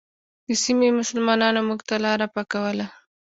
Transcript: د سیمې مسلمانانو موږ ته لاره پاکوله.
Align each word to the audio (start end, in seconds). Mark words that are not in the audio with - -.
د 0.47 0.49
سیمې 0.63 0.89
مسلمانانو 0.99 1.59
موږ 1.67 1.79
ته 1.87 1.95
لاره 2.05 2.27
پاکوله. 2.35 2.87